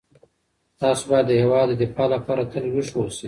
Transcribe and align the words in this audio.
تاسو 0.81 1.03
باید 1.09 1.25
د 1.27 1.31
هیواد 1.41 1.67
د 1.69 1.73
دفاع 1.81 2.07
لپاره 2.15 2.49
تل 2.51 2.63
ویښ 2.73 2.89
اوسئ. 2.97 3.19